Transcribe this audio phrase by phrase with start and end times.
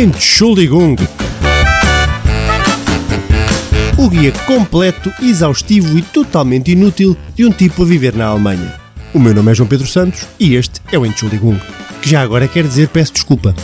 [0.00, 0.96] Entschuldigung.
[3.98, 8.80] O guia completo, exaustivo e totalmente inútil de um tipo a viver na Alemanha.
[9.12, 11.60] O meu nome é João Pedro Santos e este é o Entschuldigung,
[12.00, 13.54] que já agora quer dizer peço desculpa.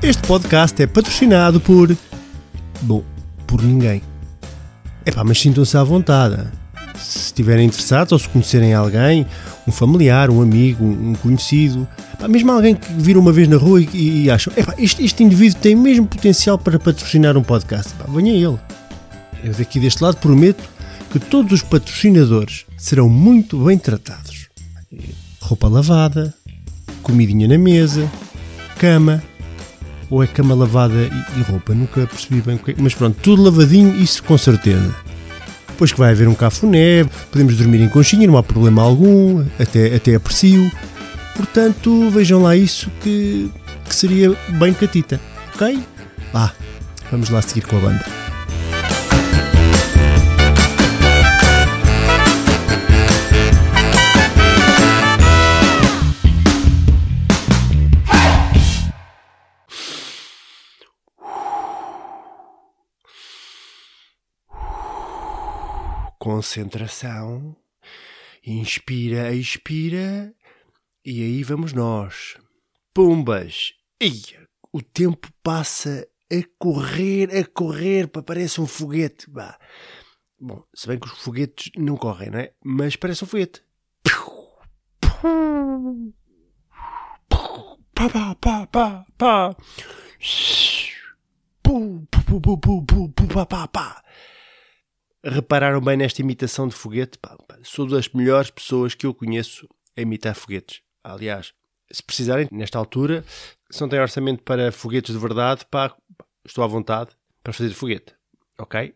[0.00, 1.96] Este podcast é patrocinado por.
[2.80, 3.02] Bom,
[3.44, 4.00] por ninguém.
[5.04, 6.44] Epá, mas sintam-se à vontade.
[6.96, 9.26] Se estiverem interessados ou se conhecerem alguém,
[9.66, 13.80] um familiar, um amigo, um conhecido, epá, mesmo alguém que viram uma vez na rua
[13.80, 18.32] e, e acham, este, este indivíduo tem mesmo potencial para patrocinar um podcast, epá, venha
[18.32, 18.58] ele.
[19.44, 20.62] Eu daqui deste lado prometo
[21.10, 24.48] que todos os patrocinadores serão muito bem tratados.
[25.40, 26.34] Roupa lavada,
[27.02, 28.10] comidinha na mesa,
[28.78, 29.22] cama,
[30.10, 31.74] ou é cama lavada e, e roupa?
[31.74, 32.74] Nunca percebi bem o que é.
[32.78, 34.94] Mas pronto, tudo lavadinho, isso com certeza.
[35.68, 39.94] Depois que vai haver um cafuné, podemos dormir em conchinha, não há problema algum, até,
[39.94, 40.70] até aprecio.
[41.36, 43.50] Portanto, vejam lá isso que,
[43.84, 45.20] que seria bem catita,
[45.54, 45.82] ok?
[46.32, 46.52] Vá,
[47.10, 48.04] vamos lá seguir com a banda.
[66.18, 67.54] Concentração.
[68.44, 70.34] Inspira, expira.
[71.08, 72.36] E aí vamos nós.
[72.92, 73.74] Pumbas.
[74.02, 79.30] Ia, o tempo passa a correr, a correr, parece um foguete.
[79.30, 79.56] Bah.
[80.36, 82.52] Bom, se bem que os foguetes não correm, não é?
[82.64, 83.62] Mas parece um foguete.
[87.94, 89.56] Pá, pá, pá, pá, pá.
[95.22, 97.16] Repararam bem nesta imitação de foguete?
[97.62, 100.84] Sou das melhores pessoas que eu conheço a imitar foguetes.
[101.06, 101.52] Aliás,
[101.90, 103.24] se precisarem, nesta altura,
[103.70, 105.94] se não têm orçamento para foguetes de verdade, pá,
[106.44, 107.10] estou à vontade
[107.44, 108.12] para fazer de foguete.
[108.58, 108.92] Ok?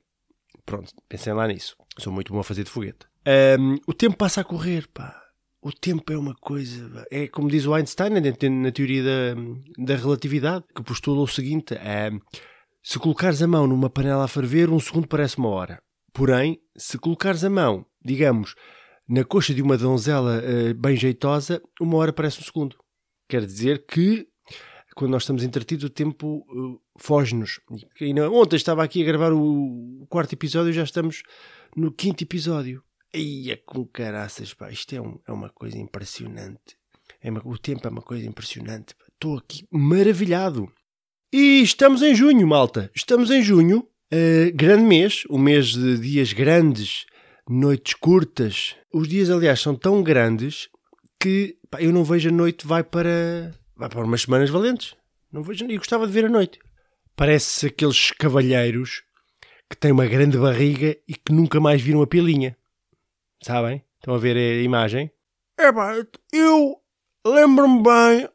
[0.67, 1.77] Pronto, pensem lá nisso.
[1.99, 3.07] Sou muito bom a fazer de foguete.
[3.59, 5.17] Um, o tempo passa a correr, pá.
[5.63, 7.07] O tempo é uma coisa.
[7.11, 9.35] É como diz o Einstein na teoria da,
[9.79, 11.75] da relatividade, que postula o seguinte:
[12.83, 15.83] se colocares a mão numa panela a ferver, um segundo parece uma hora.
[16.13, 18.55] Porém, se colocares a mão, digamos,
[19.11, 22.77] na coxa de uma donzela uh, bem jeitosa, uma hora parece um segundo.
[23.29, 24.29] Quer dizer que,
[24.95, 27.59] quando nós estamos entretidos, o tempo uh, foge-nos.
[28.33, 31.25] Ontem estava aqui a gravar o quarto episódio e já estamos
[31.77, 32.85] no quinto episódio.
[33.13, 36.79] Ia com caraças, pá, isto é, um, é uma coisa impressionante.
[37.21, 38.95] É uma, o tempo é uma coisa impressionante.
[39.13, 40.73] Estou aqui maravilhado.
[41.33, 42.93] E estamos em junho, malta.
[42.95, 43.89] Estamos em junho.
[44.13, 47.07] Uh, grande mês, um mês de dias grandes,
[47.51, 48.77] noites curtas.
[48.95, 50.69] Os dias, aliás, são tão grandes
[51.19, 54.95] que pá, eu não vejo a noite vai para, vai para umas semanas valentes.
[55.33, 56.61] Não vejo, e gostava de ver a noite.
[57.17, 59.03] Parece aqueles cavalheiros
[59.69, 62.57] que têm uma grande barriga e que nunca mais viram a pilinha.
[63.43, 63.85] Sabem?
[63.99, 65.11] Estão a ver a imagem?
[65.59, 65.95] É pá,
[66.33, 66.77] eu
[67.27, 68.29] lembro-me bem.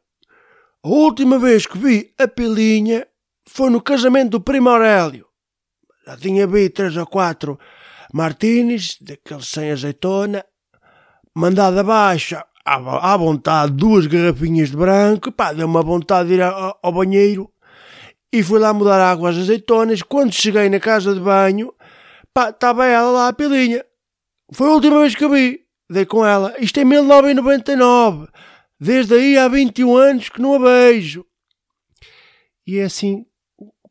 [0.83, 3.07] A última vez que vi a pilinha
[3.47, 5.25] foi no casamento do Primo Aurélio.
[6.05, 7.57] Já tinha vi três ou quatro
[8.15, 10.45] martinis, daqueles sem azeitona,
[11.35, 16.41] mandado abaixo, à, à vontade, duas garrafinhas de branco, pá, deu uma vontade de ir
[16.41, 17.51] ao, banheiro
[18.31, 20.01] e fui lá mudar água às azeitonas.
[20.01, 21.73] Quando cheguei na casa de banho,
[22.33, 23.83] pá, estava ela lá a pilinha.
[24.53, 25.65] Foi a última vez que eu vi.
[25.89, 26.55] Dei com ela.
[26.57, 28.29] Isto é 1999.
[28.79, 31.25] Desde aí há 21 anos que não a beijo.
[32.65, 33.25] E é assim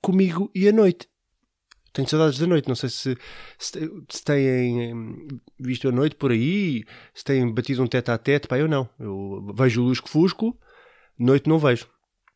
[0.00, 1.08] comigo e a noite.
[1.94, 2.68] Tenho saudades da noite.
[2.68, 3.16] Não sei se,
[3.56, 5.26] se, se têm
[5.58, 6.84] visto a noite por aí,
[7.14, 8.48] se têm batido um teto a teto.
[8.48, 8.90] Pá, eu não.
[8.98, 10.58] Eu vejo o lusco-fusco,
[11.16, 11.88] noite não vejo.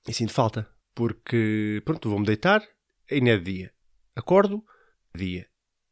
[0.09, 0.67] E sinto falta.
[0.95, 2.63] Porque, pronto, vou-me deitar,
[3.11, 3.73] ainda é dia.
[4.15, 4.65] Acordo,
[5.15, 5.47] dia.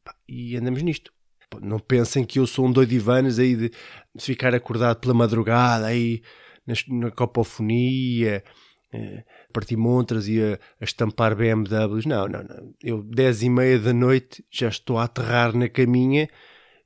[0.04, 1.12] Pá, e andamos nisto.
[1.60, 3.72] Não pensem que eu sou um doido Ivanes aí de
[4.18, 6.22] ficar acordado pela madrugada aí
[6.64, 8.44] na, na copofonia,
[8.96, 12.06] eh, partir montras e a, a, estampar BMWs.
[12.06, 12.74] Não, não, não.
[12.82, 16.28] Eu, dez e meia da noite, já estou a aterrar na caminha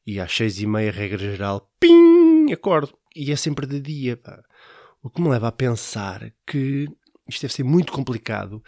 [0.06, 2.92] e às seis e meia, regra geral, pim, acordo.
[3.14, 4.42] E é sempre de dia, pá.
[5.02, 6.88] O que me leva a pensar que
[7.28, 8.62] isto deve ser muito complicado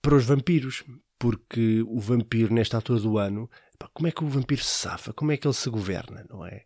[0.00, 0.84] para os vampiros,
[1.18, 5.12] porque o vampiro, nesta altura do ano, pá, como é que o vampiro se safa?
[5.12, 6.64] Como é que ele se governa, não é?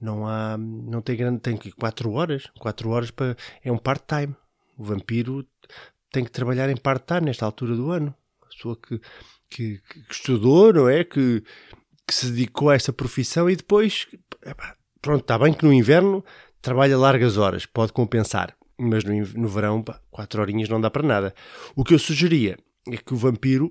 [0.00, 4.34] Não há, não tem grande, tem que 4 horas, 4 horas para, é um part-time.
[4.80, 5.46] O vampiro
[6.10, 8.14] tem que trabalhar em part-time nesta altura do ano.
[8.40, 8.98] A pessoa que,
[9.50, 11.04] que, que estudou, não é?
[11.04, 11.44] Que,
[12.08, 14.06] que, se dedicou a essa profissão e depois,
[15.02, 16.24] pronto, está bem que no inverno
[16.62, 18.56] trabalha largas horas, pode compensar.
[18.78, 21.34] mas no, no verão, pá, quatro horinhas não dá para nada.
[21.76, 22.56] O que eu sugeria
[22.88, 23.70] é que o vampiro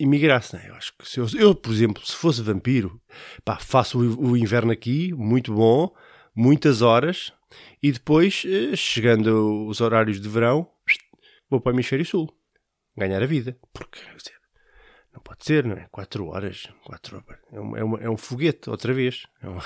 [0.00, 0.64] imigrasse, né?
[0.66, 3.00] Eu acho que se eu, eu, por exemplo, se fosse vampiro,
[3.44, 5.94] pá, faço o, o inverno aqui, muito bom,
[6.34, 7.32] muitas horas,
[7.82, 10.70] e depois, eh, chegando os horários de verão,
[11.48, 12.32] vou para o hemisfério sul,
[12.96, 14.36] ganhar a vida, porque dizer,
[15.12, 15.88] não pode ser, não é?
[15.90, 19.64] Quatro horas, quatro horas, é um, é, uma, é um foguete, outra vez, é uma,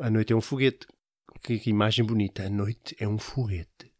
[0.00, 0.86] a noite é um foguete,
[1.42, 3.92] que, que imagem bonita, a noite é um foguete.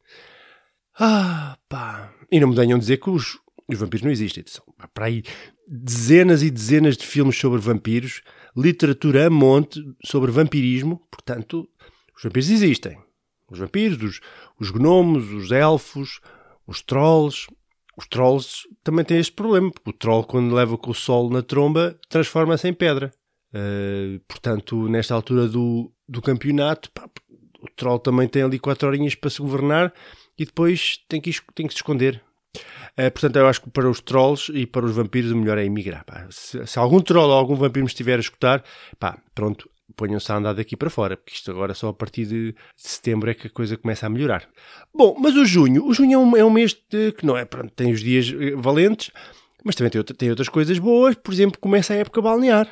[0.99, 2.15] Ah, pá.
[2.31, 3.39] E não me venham dizer que os,
[3.69, 4.45] os vampiros não existem.
[4.47, 5.23] São para aí
[5.67, 8.23] dezenas e dezenas de filmes sobre vampiros,
[8.57, 11.01] literatura a monte sobre vampirismo.
[11.11, 11.69] Portanto,
[12.17, 12.99] os vampiros existem.
[13.51, 14.21] Os vampiros, os,
[14.59, 16.21] os gnomos, os elfos,
[16.67, 17.47] os trolls.
[17.97, 21.97] Os trolls também têm este problema, o troll, quando leva com o sol na tromba,
[22.09, 23.13] transforma-se em pedra.
[23.55, 27.09] Uh, portanto, nesta altura do, do campeonato, pá,
[27.61, 29.93] o troll também tem ali quatro horinhas para se governar
[30.37, 32.21] e depois tem que, tem que se esconder.
[32.99, 35.65] Uh, portanto, eu acho que para os trolls e para os vampiros o melhor é
[35.65, 36.05] emigrar.
[36.31, 38.65] Se, se, algum troll ou algum vampiro me estiver a escutar,
[38.99, 42.55] pá, pronto, ponham-se a andar daqui para fora, porque isto agora só a partir de
[42.77, 44.49] setembro é que a coisa começa a melhorar.
[44.95, 47.45] Bom, mas o junho, o junho é um, é um mês de, que não é,
[47.45, 49.11] pronto, tem os dias eh, valentes,
[49.65, 52.69] mas também tem, tem outras coisas boas, por exemplo, começa a época balnear.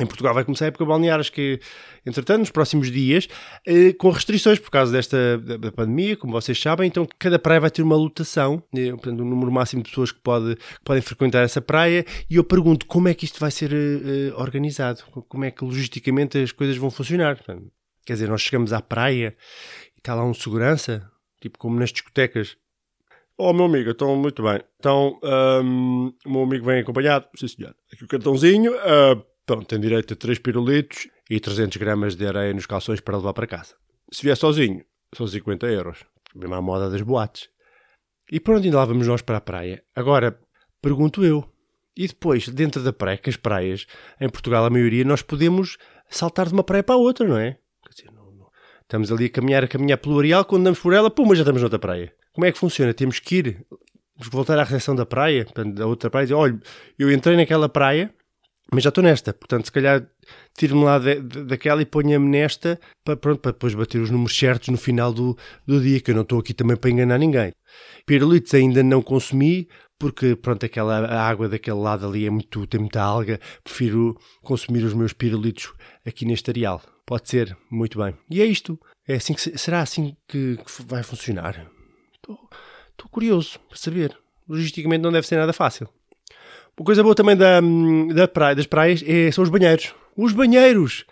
[0.00, 1.60] Em Portugal vai começar a época balnear, acho que,
[2.06, 3.28] entretanto, nos próximos dias,
[3.66, 7.70] eh, com restrições por causa desta da, pandemia, como vocês sabem, então cada praia vai
[7.70, 11.42] ter uma lotação, eh, portanto, um número máximo de pessoas que, pode, que podem frequentar
[11.42, 15.50] essa praia, e eu pergunto como é que isto vai ser eh, organizado, como é
[15.50, 17.38] que logisticamente as coisas vão funcionar.
[18.06, 19.36] Quer dizer, nós chegamos à praia
[19.94, 21.06] e está lá um segurança,
[21.42, 22.56] tipo como nas discotecas,
[23.42, 24.60] Oh, meu amigo, então muito bem.
[24.78, 25.18] Então,
[25.64, 27.26] um, o meu amigo vem acompanhado.
[27.34, 27.74] Sim, senhor.
[27.90, 28.72] Aqui o cartãozinho.
[28.74, 33.16] Uh, Pronto, tem direito a 3 pirulitos e 300 gramas de areia nos calções para
[33.16, 33.74] levar para casa.
[34.12, 36.04] Se vier sozinho, são 50 euros.
[36.36, 37.48] Mesmo à moda das boates.
[38.30, 39.82] E por onde ainda lá vamos nós para a praia?
[39.92, 40.38] Agora,
[40.80, 41.44] pergunto eu.
[41.96, 43.88] E depois, dentro da praia, que as praias,
[44.20, 47.58] em Portugal, a maioria, nós podemos saltar de uma praia para a outra, não é?
[47.92, 48.46] Dizer, não, não.
[48.82, 51.60] Estamos ali a caminhar, a caminhar pelo areal, quando andamos por ela, pum, já estamos
[51.60, 52.14] noutra praia.
[52.32, 52.94] Como é que funciona?
[52.94, 53.66] Temos que ir,
[54.14, 55.44] temos que voltar à recepção da praia,
[55.74, 56.60] da outra praia, e dizer, olha,
[56.96, 58.14] eu entrei naquela praia,
[58.72, 60.06] mas já estou nesta, portanto, se calhar
[60.56, 64.36] tiro-me lá de, de, daquela e ponha-me nesta para, pronto, para depois bater os números
[64.36, 65.36] certos no final do,
[65.66, 67.52] do dia, que eu não estou aqui também para enganar ninguém.
[68.06, 69.68] Pirulitos ainda não consumi,
[69.98, 74.94] porque pronto, aquela água daquele lado ali é muito, tem muita alga, prefiro consumir os
[74.94, 75.72] meus pirulitos
[76.06, 76.80] aqui neste areal.
[77.04, 78.16] Pode ser, muito bem.
[78.30, 78.78] E é isto.
[79.06, 81.68] É assim que, será assim que, que vai funcionar?
[82.14, 82.38] Estou,
[83.10, 84.16] curioso para saber.
[84.48, 85.88] Logisticamente não deve ser nada fácil.
[86.78, 87.60] Uma coisa boa também da,
[88.14, 89.94] da praia, das praias é, são os banheiros.
[90.16, 91.04] Os banheiros!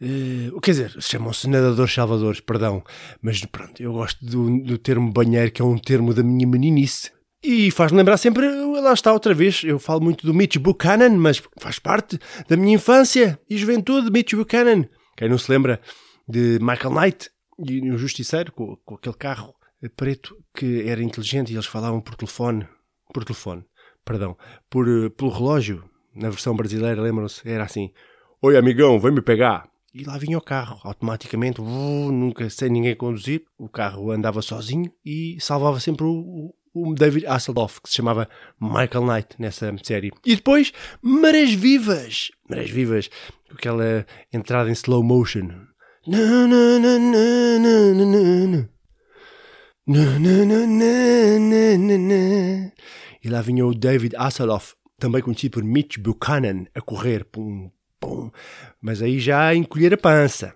[0.00, 2.84] Uh, quer dizer, chamam-se nadadores salvadores, perdão.
[3.20, 7.10] Mas pronto, eu gosto do, do termo banheiro, que é um termo da minha meninice.
[7.42, 11.40] E faz-me lembrar sempre, lá está outra vez, eu falo muito do Mitch Buchanan, mas
[11.58, 12.18] faz parte
[12.48, 14.88] da minha infância e juventude, Mitch Buchanan.
[15.16, 15.80] Quem não se lembra
[16.28, 19.54] de Michael Knight e o Justiceiro, com, com aquele carro
[19.96, 22.66] preto que era inteligente e eles falavam por telefone.
[23.12, 23.64] Por telefone
[24.08, 24.34] perdão,
[24.70, 25.84] por, eh, pelo relógio,
[26.14, 27.46] na versão brasileira, lembram-se?
[27.46, 27.92] Era assim:
[28.40, 29.68] Oi, amigão, vem me pegar.
[29.94, 35.36] E lá vinha o carro, automaticamente, nunca sem ninguém conduzir, o carro andava sozinho e
[35.40, 38.28] salvava sempre o, o David Hasselhoff, que se chamava
[38.60, 40.10] Michael Knight nessa série.
[40.24, 40.72] E depois,
[41.02, 42.30] Marés Vivas!
[42.48, 43.10] Marés Vivas,
[43.50, 45.48] aquela entrada em slow motion.
[46.06, 48.68] Na, na, na,
[53.24, 58.30] E lá vinha o David Hasselhoff, também conhecido por Mitch Buchanan, a correr, pum, pum.
[58.82, 60.54] Mas aí já a encolher a pança.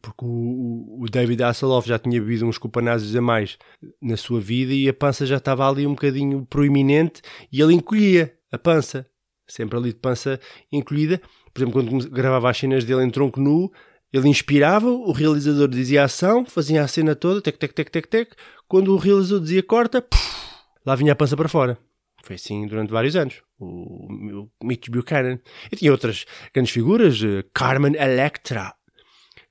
[0.00, 3.58] Porque o, o David Hasselhoff já tinha bebido uns copanazes a mais
[4.00, 7.20] na sua vida e a pança já estava ali um bocadinho proeminente
[7.52, 9.06] e ele encolhia a pança.
[9.46, 10.40] Sempre ali de pança
[10.72, 11.20] encolhida.
[11.52, 13.70] Por exemplo, quando gravava as cenas dele em tronco nu,
[14.12, 18.32] ele inspirava, o realizador dizia ação, fazia a cena toda, tec, tec, tec, tec, tec.
[18.66, 21.78] Quando o realizador dizia corta, puf, lá vinha a pança para fora.
[22.22, 23.42] Foi assim durante vários anos.
[23.58, 25.40] O, o Mitch Buchanan.
[25.70, 27.20] E tinha outras grandes figuras.
[27.22, 28.74] Uh, Carmen Electra,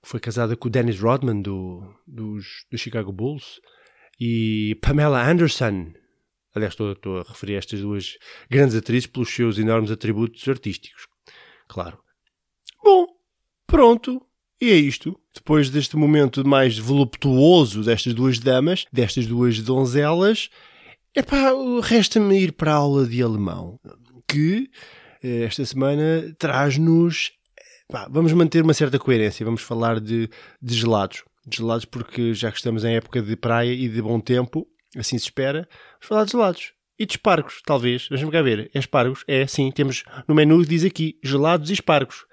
[0.01, 3.59] que foi casada com o Dennis Rodman do, dos, do Chicago Bulls.
[4.19, 5.93] E Pamela Anderson.
[6.53, 8.17] Aliás, estou, estou a referir a estas duas
[8.49, 11.07] grandes atrizes pelos seus enormes atributos artísticos.
[11.67, 11.99] Claro.
[12.83, 13.07] Bom,
[13.65, 14.25] pronto.
[14.61, 15.17] E é isto.
[15.33, 20.49] Depois deste momento mais voluptuoso destas duas damas, destas duas donzelas,
[21.15, 21.51] Epá,
[21.81, 23.79] resta-me ir para a aula de alemão,
[24.27, 24.69] que
[25.23, 27.31] eh, esta semana traz-nos.
[28.11, 30.29] Vamos manter uma certa coerência, vamos falar de,
[30.61, 34.19] de gelados, de gelados porque já que estamos em época de praia e de bom
[34.19, 36.73] tempo, assim se espera, vamos falar de gelados.
[36.99, 38.07] E de espargos, talvez.
[38.09, 38.69] Deixa-me cá ver.
[38.73, 39.23] É espargos?
[39.25, 39.71] É, sim.
[39.71, 42.25] Temos no menu, diz aqui, gelados e espargos.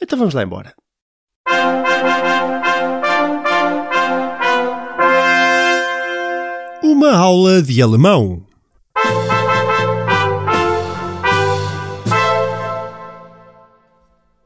[0.00, 0.74] Então vamos lá embora.
[6.82, 8.46] Uma aula de alemão.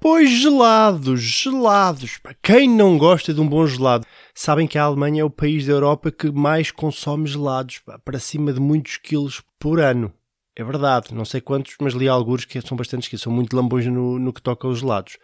[0.01, 2.21] Pois gelados, gelados.
[2.43, 4.07] Quem não gosta de um bom gelado?
[4.35, 8.53] Sabem que a Alemanha é o país da Europa que mais consome gelados, para cima
[8.53, 10.13] de muitos quilos por ano.
[10.55, 13.87] É verdade, não sei quantos, mas li alguns que são bastantes, que são muito lambões
[13.87, 15.19] no, no que toca aos gelados.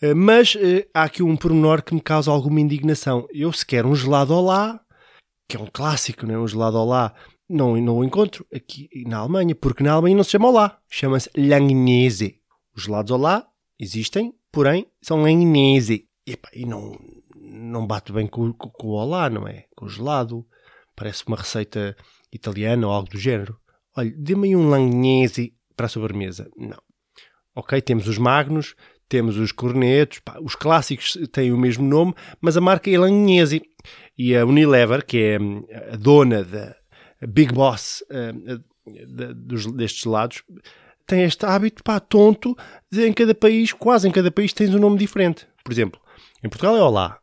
[0.00, 3.26] Eh, mas eh, há aqui um pormenor que me causa alguma indignação.
[3.32, 4.80] Eu, se quero um gelado Olá,
[5.48, 6.38] que é um clássico, não é?
[6.38, 7.14] Um gelado Olá,
[7.48, 11.28] não, não o encontro aqui na Alemanha, porque na Alemanha não se chama Olá, chama-se
[11.36, 12.40] Langnese.
[12.74, 13.46] Os gelados Olá
[13.78, 16.08] existem, porém são Langnese.
[16.26, 16.98] E, e não,
[17.34, 19.66] não bate bem com, com, com o Olá, não é?
[19.76, 20.46] Com o gelado.
[20.96, 21.96] Parece uma receita
[22.32, 23.58] italiana ou algo do género.
[23.96, 26.50] Olha, dê-me um Langnese para a sobremesa.
[26.56, 26.80] Não.
[27.54, 28.76] Ok, temos os Magnus,
[29.10, 33.60] temos os cornetos, pá, os clássicos têm o mesmo nome, mas a marca é Langnese.
[34.16, 36.76] E a Unilever, que é hum, a dona da
[37.26, 38.04] Big Boss
[38.86, 40.42] de, dos, destes gelados,
[41.06, 42.56] tem este hábito pá, tonto
[42.90, 45.46] de em cada país, quase em cada país, tens um nome diferente.
[45.64, 46.00] Por exemplo,
[46.42, 47.18] em Portugal é Olá,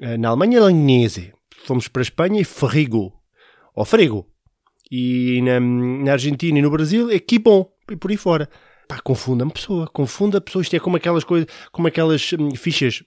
[0.00, 1.32] eh, na Alemanha é Langnese,
[1.64, 3.12] fomos para a Espanha é Frigo,
[3.74, 4.26] ou Frigo,
[4.90, 8.48] e na, na Argentina e no Brasil é Kibon, e por aí fora.
[8.88, 10.62] Pá, confunda a pessoa, confunda a pessoa.
[10.62, 13.02] Isto é como aquelas coisas, como aquelas hum, fichas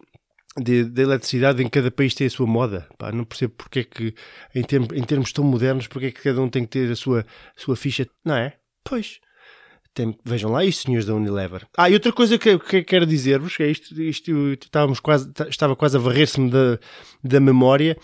[0.57, 2.88] de, de, eletricidade em cada país tem a sua moda.
[2.98, 4.13] Pá, não percebo porque é que,
[4.55, 6.96] em, termos, em termos tão modernos, porque é que cada um tem que ter a
[6.96, 8.07] sua, a sua ficha.
[8.25, 8.53] Não é?
[8.84, 9.19] Pois.
[9.93, 11.67] Tem, vejam lá isto, senhores da Unilever.
[11.75, 15.98] Ah, e outra coisa que, que quero dizer-vos, é isto, isto estávamos quase, estava quase
[15.98, 16.77] a varrer-se-me da,
[17.24, 17.98] da memória,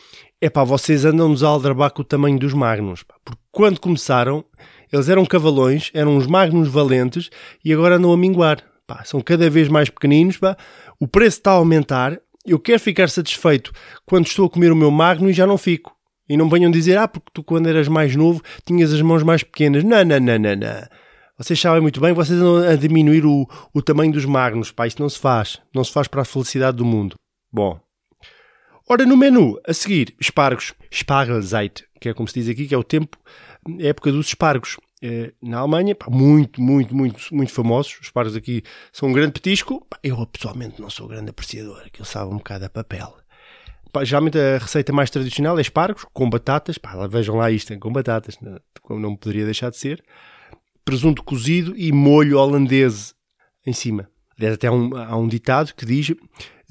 [0.46, 3.02] é pá, vocês andam-nos a aldrabar com o tamanho dos Magnus.
[3.02, 4.44] Pá, porque quando começaram,
[4.92, 7.30] eles eram cavalões, eram uns Magnus valentes
[7.64, 8.62] e agora andam a minguar.
[8.86, 10.58] Pá, são cada vez mais pequeninos, pá,
[11.00, 13.72] o preço está a aumentar, eu quero ficar satisfeito
[14.06, 15.96] quando estou a comer o meu Magno e já não fico.
[16.28, 19.44] E não venham dizer, ah, porque tu quando eras mais novo tinhas as mãos mais
[19.44, 19.82] pequenas.
[19.82, 20.88] Não, não, não, não, não.
[21.38, 25.02] Vocês sabem muito bem, vocês andam a diminuir o, o tamanho dos magnos, pá, isto
[25.02, 25.62] não se faz.
[25.74, 27.16] Não se faz para a felicidade do mundo.
[27.50, 27.80] Bom.
[28.90, 30.74] Ora, no menu, a seguir, espargos.
[30.94, 33.18] Spargelzeit, que é como se diz aqui, que é o tempo,
[33.66, 34.78] a época dos espargos.
[35.02, 37.94] É, na Alemanha, muito, muito, muito, muito famosos.
[37.96, 39.86] Os espargos aqui são um grande petisco.
[40.02, 43.18] Eu, pessoalmente, não sou grande apreciador, aquilo sabe um bocado a papel.
[44.04, 46.78] Geralmente a receita mais tradicional é espargos, com batatas.
[47.10, 50.04] Vejam lá isto, com batatas, não, como não poderia deixar de ser
[50.84, 53.16] presunto cozido e molho holandês
[53.66, 54.10] em cima.
[54.38, 56.14] Aliás, até há um, há um ditado que diz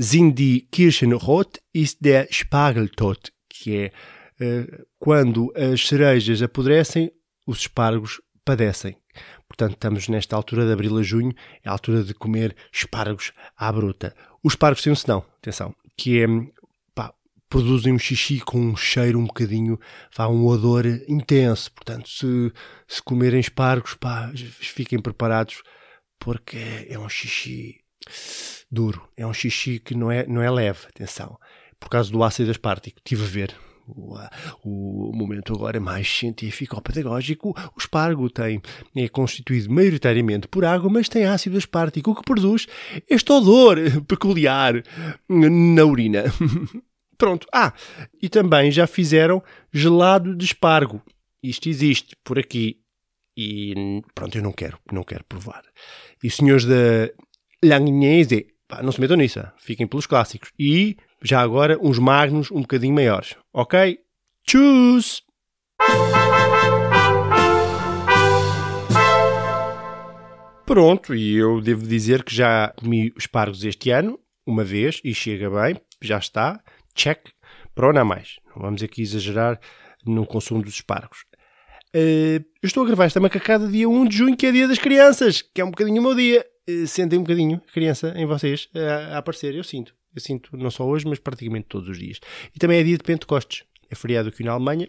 [0.02, 3.92] Sind die Kirschen rot, ist der Spargel tot, que é
[4.40, 7.12] uh, quando as cerejas apodrecem,
[7.46, 8.96] os espargos padecem.
[9.46, 11.32] Portanto, estamos nesta altura de abril a junho,
[11.62, 14.12] é a altura de comer espargos à bruta.
[14.42, 16.26] Os espargos têm um senão, atenção, que é
[17.48, 19.78] produzem um xixi com um cheiro um bocadinho,
[20.16, 21.70] vá, um odor intenso.
[21.70, 22.52] Portanto, se,
[22.88, 25.62] se comerem espargos, pá, fiquem preparados,
[26.18, 26.56] porque
[26.88, 27.81] é, um xixi
[28.70, 29.06] duro.
[29.16, 31.38] É um xixi que não é, não é leve, atenção.
[31.78, 33.54] Por causa do ácido aspartico, tive a ver.
[33.84, 34.16] O,
[34.64, 38.62] o, momento agora mais científico ou pedagógico, o espargo tem,
[38.96, 42.68] é constituído maioritariamente por água, mas tem ácido aspartico, o que produz
[43.10, 44.82] este odor peculiar
[45.28, 46.24] na urina.
[47.18, 47.46] Pronto.
[47.52, 47.72] Ah,
[48.20, 49.42] e também já fizeram
[49.72, 51.02] gelado de espargo.
[51.42, 52.80] Isto existe por aqui.
[53.36, 55.62] E pronto, eu não quero, não quero provar.
[56.22, 57.10] E senhores da
[57.64, 58.48] Langnese,
[58.82, 60.50] não se metam nisso, fiquem pelos clássicos.
[60.58, 63.36] E já agora uns magnos um bocadinho maiores.
[63.52, 64.00] Ok?
[64.44, 65.22] Tchus!
[70.66, 75.50] Pronto, e eu devo dizer que já comi espargos este ano, uma vez, e chega
[75.50, 76.60] bem, já está
[76.94, 77.28] check,
[77.74, 78.36] para não mais.
[78.46, 79.60] Não vamos aqui exagerar
[80.04, 81.24] no consumo dos espargos.
[81.94, 84.78] Uh, eu estou a gravar esta macacada dia 1 de junho, que é dia das
[84.78, 86.44] crianças, que é um bocadinho o meu dia.
[86.68, 89.94] Uh, sentem um bocadinho a criança em vocês uh, a aparecer, eu sinto.
[90.14, 92.20] Eu sinto não só hoje, mas praticamente todos os dias.
[92.54, 93.64] E também é dia de Pentecostes.
[93.90, 94.88] É feriado aqui na Alemanha,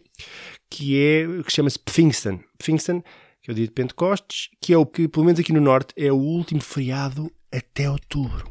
[0.70, 2.42] que é que chama-se Pfingsten.
[2.58, 3.04] Pfingsten,
[3.42, 5.94] que é o dia de Pentecostes, que é o que, pelo menos aqui no Norte,
[5.98, 8.50] é o último feriado até outubro.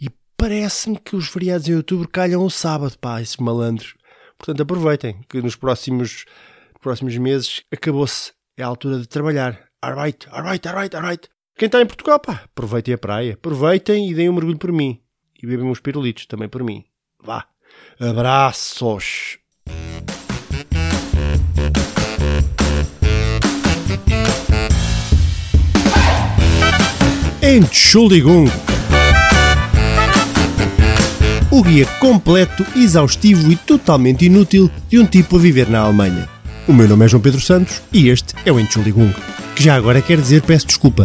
[0.00, 3.94] E parece-me que os feriados em outubro calham o sábado, pá, esses malandros.
[4.36, 6.24] Portanto, aproveitem, que nos próximos,
[6.80, 8.32] próximos meses acabou-se.
[8.56, 9.68] É a altura de trabalhar.
[9.80, 11.28] Alright, alright, alright, alright.
[11.58, 13.34] Quem está em Portugal, pá, aproveitem a praia.
[13.34, 15.00] Aproveitem e deem um mergulho por mim.
[15.42, 16.84] E bebem uns pirulitos também por mim.
[17.20, 17.46] Vá.
[17.98, 19.38] Abraços!
[27.42, 28.44] Entschuldigung.
[31.50, 36.28] O guia completo, exaustivo e totalmente inútil de um tipo a viver na Alemanha.
[36.68, 39.12] O meu nome é João Pedro Santos e este é o Entschuldigung,
[39.56, 41.04] que já agora quer dizer peço desculpa.